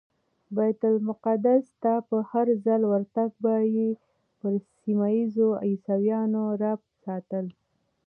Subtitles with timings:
[0.55, 3.89] بیت المقدس ته په هرځل ورتګ به یې
[4.39, 7.45] پر سیمه ایزو عیسویانو رعب ساتل.